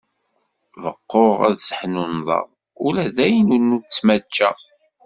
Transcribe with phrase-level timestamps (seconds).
[0.83, 2.45] Beqquɣ ad seḥnunḍeɣ
[2.85, 4.49] ula dayen ur nettmačča.